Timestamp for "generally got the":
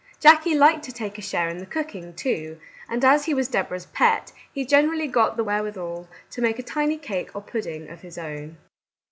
4.65-5.43